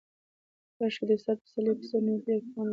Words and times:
کاشکې 0.77 1.05
د 1.07 1.11
استاد 1.17 1.37
پسرلي 1.43 1.71
په 1.77 1.83
څېر 1.89 2.01
نور 2.07 2.19
ډېر 2.27 2.39
پوهان 2.47 2.63
ولرو. 2.65 2.69